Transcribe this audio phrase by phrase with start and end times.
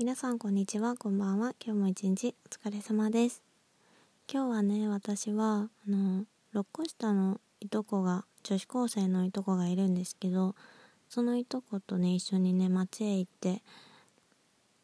[0.00, 1.52] 皆さんこんにちはこんばんは。
[1.62, 3.42] 今日も一日お疲れ様です。
[4.32, 10.54] 今日はね私はあの6個下のいとこが女子高生のいとこがいるんですけど
[11.10, 13.60] そのいとことね一緒にね街へ行って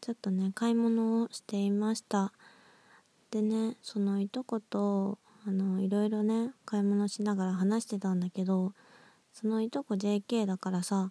[0.02, 2.34] ちょっとね買い物をしていました。
[3.30, 5.16] でねそのいとこと
[5.48, 8.74] あのいろいろね買い物しながら話してたんだけど
[9.32, 11.10] そのいとこ JK だからさ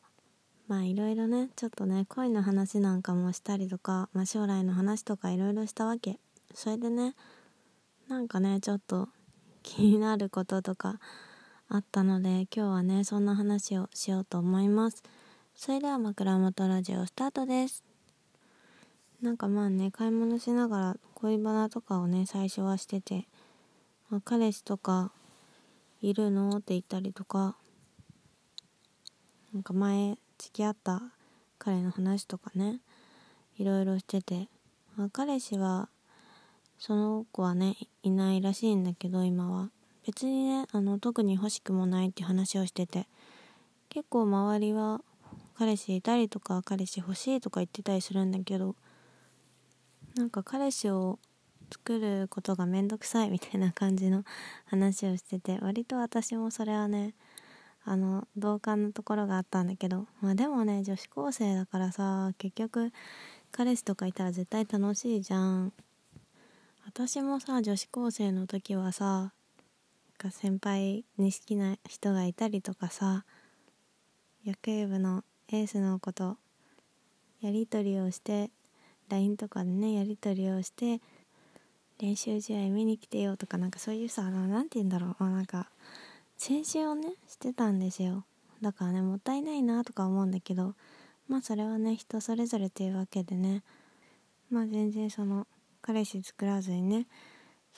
[0.67, 6.19] まあいろいろねちょっとね恋の話なんかもしたりとか、まあ、将来の話とかいろいろしたわけ。
[6.53, 7.13] それでね
[8.07, 9.09] なんかねちょっと
[9.61, 10.99] 気になることとか
[11.69, 15.03] あったので今日はねそんな話をしようと思います。
[15.55, 17.83] それでは枕元ラジオスタートです。
[19.21, 23.27] なんかまあね買い物しながら恋バナとかをね最初はしてて、
[24.23, 25.11] 彼氏とか
[26.01, 26.57] いるの？
[26.57, 27.55] って言ったりとか
[29.53, 31.01] なんか前付き合った
[31.57, 32.79] 彼の話とかね
[33.57, 34.47] いろいろしてて、
[34.95, 35.89] まあ、彼氏は
[36.77, 39.69] その子はねいないらしいんだけど今は。
[40.05, 43.07] 別にねあの特に欲しくもないって話をしてて
[43.89, 45.01] 結構周りは
[45.57, 48.75] 彼氏いたりとか彼氏欲しいとか言ってたりするんだけど
[50.15, 51.17] なんか彼氏を
[51.71, 54.23] 作ることがめんどくさいみたいな感じの
[54.65, 57.15] 話をしてて割と私もそれはね
[57.85, 62.91] あの同感のところがあったんだけどまあでもね女子高生だからさ結局
[63.51, 65.73] 彼氏とかいたら絶対楽しいじゃん。
[66.85, 69.33] 私もさ女子高生の時はさ
[70.31, 73.25] 先輩に好きな人がいたりとかさ
[74.45, 76.37] 野球部のエースの子と
[77.41, 78.49] やり取りをして
[79.09, 81.01] LINE とかでねやり取りをして
[81.99, 85.69] 練習試合見に来てよとかなんかそういうさ何て言うんだろう、なんか
[86.39, 88.25] 青春をねしてたんですよ。
[88.61, 90.75] だからねもったいないなとか思うんだけど
[91.27, 93.63] まあそれはね人それぞれというわけでね。
[94.49, 95.47] まあ全然その
[95.81, 97.07] 彼氏作らずにね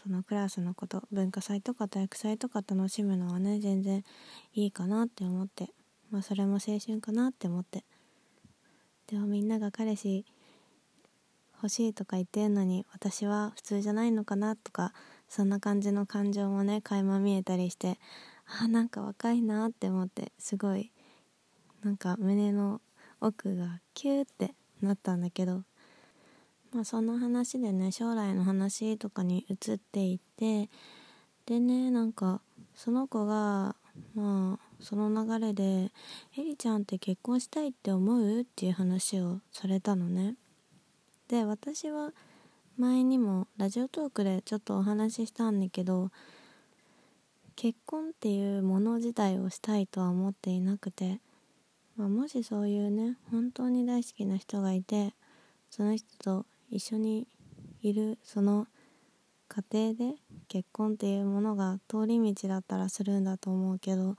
[0.03, 4.03] そのクラスのこと文化祭とか体育祭とか楽しむのはね全然
[4.53, 5.69] いいかなって思って。
[6.09, 7.84] まあそれも青春かなって思って。
[9.07, 10.25] でもみんなが彼氏
[11.56, 14.94] 欲しいとか言ってるのに私は普通じゃないのかなとか
[15.28, 18.00] そんな感じの感情もね垣間見えたりして
[18.47, 20.91] あなんか若いなって思ってすごい
[21.84, 22.81] なんか胸の
[23.19, 25.63] 奥がキューってなったんだけど
[26.72, 30.69] まあその話でね将来の話とかに移っていって
[31.46, 32.41] でねなんか
[32.75, 33.75] その子が
[34.13, 35.91] まあその流れで
[36.38, 40.35] 「エリちゃんって結婚したいって思う?」っていう話をされたのね
[41.28, 42.14] で私は
[42.78, 46.12] 前にもラジオトークでちょっとお話ししたんだけど
[47.57, 51.19] 結婚っていうもの自体をしたいとは思っていなくて、
[51.97, 55.16] まあ、もしそういうね本当に大好きな人がいて
[55.72, 57.28] その人と一緒に
[57.81, 58.67] いるその
[59.47, 60.13] 過程で
[60.47, 64.17] 結婚っていうものが通り道だったらするんだと思うけど、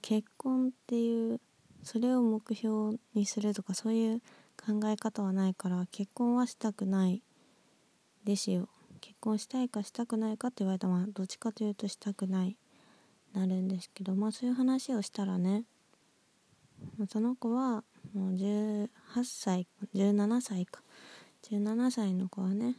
[0.00, 1.40] 結婚っていう
[1.82, 4.20] それを目標にするとかそういう
[4.64, 7.22] 考え方はないから結婚はしたくない
[8.24, 8.68] ですよ。
[9.02, 12.56] 結婚したいかしたくないかって言われたら、まあ、どっちかというとしたくない
[13.34, 15.64] なるんですけどまあそういう話をしたらね
[17.08, 18.88] その子はもう18
[19.24, 20.82] 歳17歳か。
[21.42, 22.76] 17歳の子はね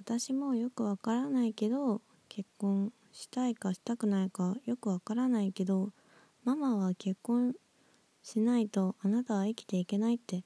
[0.00, 5.90] 私もよくわからないけど結婚したいかしたくないかよくわからないけど
[6.44, 7.54] ママは結婚
[8.22, 10.42] しないとあなたは生きていけないって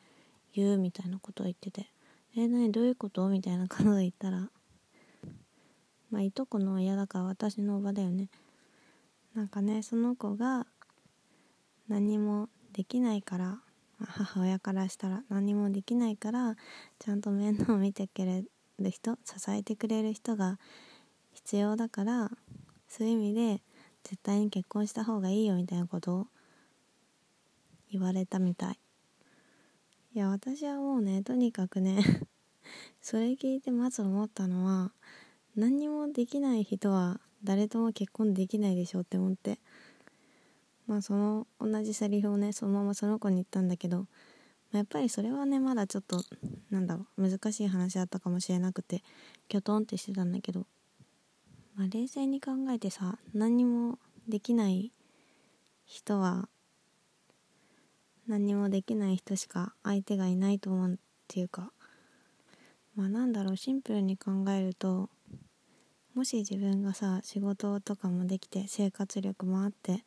[0.55, 1.87] 言うみたいなことを言ってて。
[2.35, 2.73] え、何？
[2.73, 3.29] どういうこと？
[3.29, 4.49] みたいな感じで言ったら
[6.11, 8.29] まあいとこの親だから私のおばだよね
[9.35, 10.67] なんかねその子が
[11.89, 13.59] 何もできないから
[13.99, 16.57] 母親からしたら何もできないから
[16.99, 18.45] ちゃんと面倒を見てくれ
[18.79, 20.59] る人支えてくれる人が
[21.35, 22.31] 必要だから
[22.89, 23.63] そういう意味で
[24.05, 26.27] 絶対に結婚した方がいいよみたいなことを
[27.91, 28.82] 言われたみたい。
[30.15, 32.03] いや私はもうねとにかくね
[33.01, 34.93] それ聞いてまず思ったのは
[35.57, 39.59] 何にもできない人は誰とも結婚できないでしょって思って。
[40.87, 44.07] まあその同じセリフをねそのままその子に言ったんだけど、ま
[44.75, 46.23] あ、やっぱりそれはねまだちょっと
[46.71, 49.03] なんだろう難しい話だったかもしれなくて
[49.49, 50.67] キョトンってしてたんだけど、
[51.75, 53.99] まあ、冷静に考えてさ何にも
[54.29, 54.93] できない
[55.87, 56.49] 人は
[58.33, 60.97] 何にもできない人しか相手がいないと思うっ
[61.29, 61.71] ていうか
[62.97, 65.11] まあなんだろうシンプルに考えると
[66.15, 70.03] もし自分がさ仕事とかもできて生活力もあって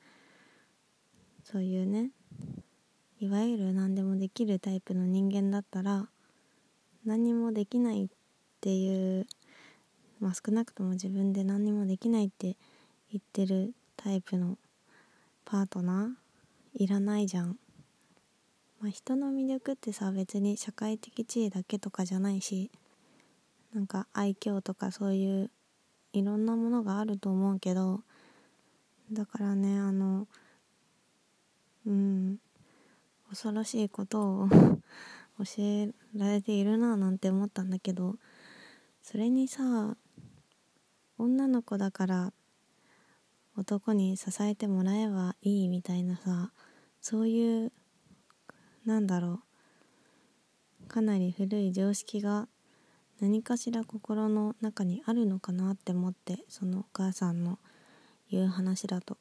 [1.44, 2.10] そういうね
[3.20, 6.08] いわゆる何でもできるタイプの人間だったら
[7.06, 8.08] 何もできないっ
[8.60, 9.28] ていう
[10.20, 12.58] まあ少なくとも自分で何にもできないって
[13.12, 14.58] 言ってるタイプの
[15.46, 17.60] パートナーいらないじゃん。
[18.80, 22.72] まあ、人の魅力ってさ別に社会的地位だけとかじゃないし
[23.74, 25.52] なんか愛嬌とかそういう
[26.14, 28.02] いろんなものがあると思うけど
[29.12, 30.28] だからねあの
[31.86, 32.38] うん
[33.30, 34.50] 恐ろしいことを
[35.40, 38.18] 教えられているななんて思ったんだけど
[39.02, 39.98] それにさ
[41.18, 42.34] 女の子だから
[43.58, 46.52] 男に支えてもらえばいいみたいなさ
[47.02, 47.72] そういう
[48.86, 49.42] なんだろ
[50.84, 50.88] う。
[50.88, 52.48] かなり古い常識が
[53.20, 57.60] 何かしら心の中にあるのかなって思ってそのお母さんの
[58.30, 59.18] 言う話だと。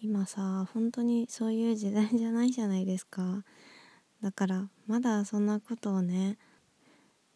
[0.00, 3.44] 今さ本当にそういう時代じゃないじゃないですか。
[4.22, 6.38] だからまだそんなことをね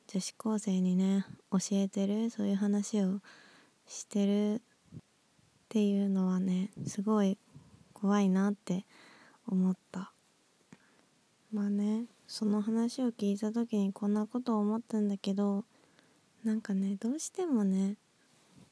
[0.08, 3.20] 女子高生にね教えてるそういう話を
[3.86, 4.60] してるっ
[5.68, 7.38] ていうのはねすごい
[7.94, 8.84] 怖いなって
[9.48, 10.11] 思った。
[11.52, 15.64] まあねその話を聞いた時にこんなことを思ったんだけど
[16.44, 17.96] なんかねどうしてもね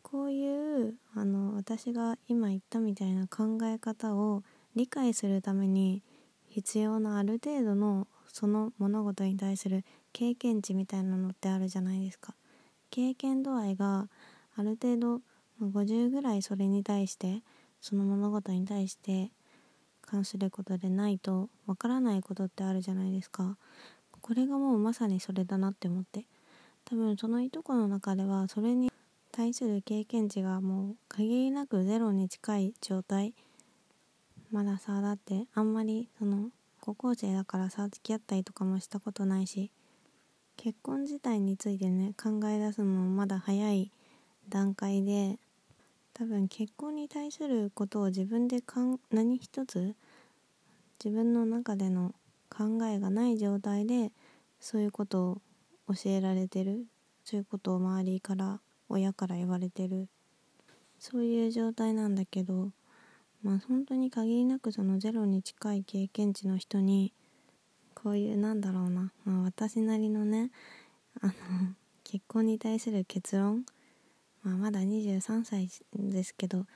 [0.03, 4.43] こういうあの私が今言ったみたいな考え方を
[4.75, 6.03] 理解するために
[6.49, 12.35] 必要なある程度のその物事に対する経験値みたいなのってあるじゃないですか。
[12.91, 14.09] 経験度合いが
[14.57, 15.21] ある程度
[15.63, 17.43] 50ぐらいそれに対して
[17.81, 19.31] その物事に対して
[20.11, 23.57] 関することでないとわからないことってあるじゃないですか。
[24.21, 26.27] これがもうまさにそれだなって思って。
[26.85, 28.91] 多分そのいとこの中ではそれに
[29.31, 33.35] 対する経験値がもう限りなくゼロに近い状態。
[34.51, 39.71] まださだってあんまりその高校生だからさ付き合ったりとかもしたことないし。
[40.57, 43.93] 結婚自体についてね考え出すのもまだ早い
[44.49, 45.39] 段階で。
[46.21, 49.95] 多分結婚に対することを自分でかん何一つ
[51.03, 52.15] 自分の中での
[52.51, 54.13] 考えがない状態で
[54.61, 55.43] そういうことを
[55.89, 56.85] 教えられてる
[57.25, 60.09] そういうことを周りから親から言われてる
[60.99, 62.69] そういう状態なんだけど
[63.43, 67.15] まあ本当に限りなくそのゼロに近い経験値の人に
[67.95, 70.51] こういうなんだろうな、まあ、私なりのね
[71.23, 71.33] あの
[72.05, 73.65] 結婚に対する結論
[74.43, 76.67] まあ、まだ23歳ですけど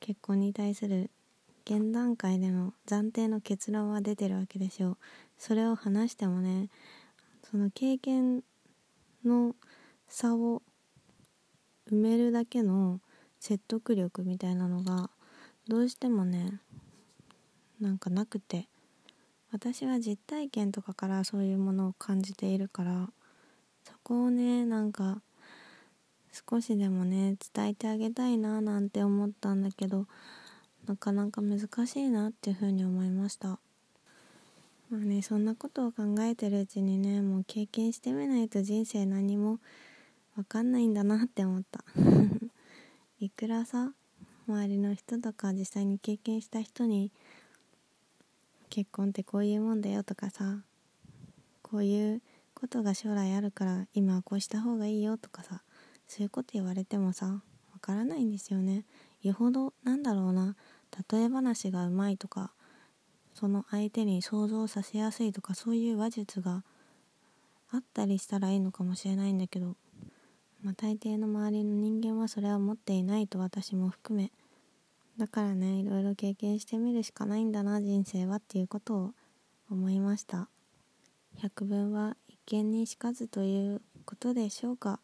[0.00, 1.10] 結婚に対する
[1.64, 4.98] 現段階での暫定の結論は出てるわけでしょう。
[5.38, 6.68] それを話してもね
[7.50, 8.42] その経験
[9.24, 9.54] の
[10.08, 10.62] 差を
[11.90, 13.00] 埋めるだけの
[13.40, 15.10] 説得力みたいなのが
[15.68, 16.60] どうしてもね
[17.80, 18.68] なんかなくて。
[19.54, 23.08] 私は実体験とかからそういうものを感じているから
[23.84, 25.22] そこをねなんか
[26.34, 30.06] 少しでもね伝えてあげたいななんて思ったんだけど
[30.86, 33.58] なかなか難しいなっていうふうに思いました。
[34.90, 39.58] まあねそんなことを考えてるうちにねもう経験してみないと人生何も
[40.36, 41.84] 分かんないんだなって思った。
[43.20, 43.92] いくらさ
[44.46, 47.10] 周りの人とか実際に経験した人に
[48.68, 50.58] 結婚ってこういうもんだよとかさ
[51.62, 52.20] こういう
[52.54, 55.62] ことが将来あるから今はこうした方がいいよとかさ
[56.06, 57.42] そういうこと言われてもさわ
[57.80, 58.84] からないんですよね。
[59.22, 60.56] よほどなんだろうな。
[61.10, 62.52] 例え話がうまいとか
[63.34, 66.62] その相手に想像させやすいとかそういう話術が
[67.70, 69.76] あったりしたらいいのかもしれないんだけど、
[70.62, 74.30] まあ、大抵の周りの人間はそれは持っていないと私も含め
[75.18, 79.10] だからねいろいろ経験してみるしかないんだな人生はっていうことを
[79.70, 80.48] 思いました。
[81.36, 85.00] 百聞は一見にしかずということでしょうか。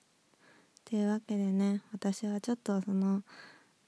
[0.91, 3.23] というわけでね私はちょっとその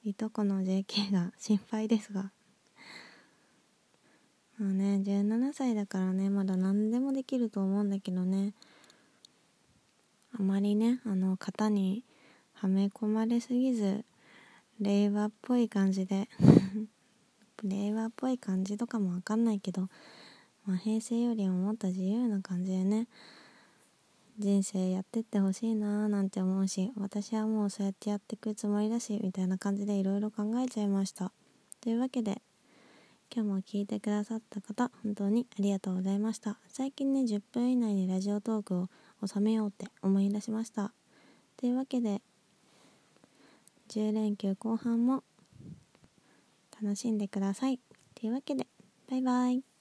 [0.05, 2.31] いとこの JK が心配ですが。
[4.57, 8.55] まあね17歳だからねまだ何でもできると思うんだけどね。
[10.39, 12.05] あまりねあの型に
[12.53, 14.05] はめ込まれすぎず
[14.81, 16.29] 令和っぽい感じで
[17.65, 19.89] 令和っぽい感じとかもわかんないけど、
[20.67, 23.09] まあ、平成よりももっと自由な感じでね
[24.39, 31.33] 人生やってってほしいなーなんて思うし私はもうそうやってやっていくつもりだしみたいな感じでいろいろ考えちゃいました。
[31.81, 32.41] というわけで
[33.35, 36.59] 今日も聞いてくださった方本当にありがとうございました。
[36.69, 38.89] 最近ね10分以内にラジオトークを
[39.27, 40.93] 収めようって思い出しました。
[41.57, 42.23] というわけで
[43.91, 45.23] 10連休後半も
[46.83, 47.79] 楽しんでください。
[48.15, 48.67] というわけで
[49.11, 49.72] バイバイ。